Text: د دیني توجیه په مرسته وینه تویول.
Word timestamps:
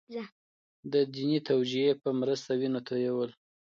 د 0.91 0.93
دیني 1.13 1.39
توجیه 1.49 1.91
په 2.01 2.09
مرسته 2.19 2.49
وینه 2.59 2.79
تویول. 2.87 3.29